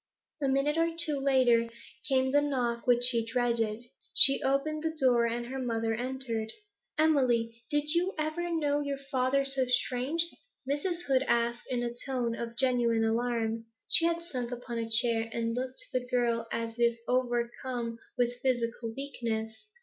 [0.41, 1.69] A minute or two later
[2.07, 3.83] came the knock which she dreaded.
[4.15, 6.51] She opened the door, and her mother entered.
[6.97, 10.25] 'Emily, did you ever know your father so strange?'
[10.67, 11.03] Mrs.
[11.03, 13.65] Hood asked, in a tone of genuine alarm.
[13.89, 18.41] She had sunk upon a chair, and looked to the girl as if overcome with
[18.41, 19.67] physical weakness.